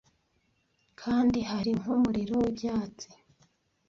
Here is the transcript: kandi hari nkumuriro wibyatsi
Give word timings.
kandi 1.01 1.39
hari 1.49 1.71
nkumuriro 1.79 2.33
wibyatsi 2.41 3.09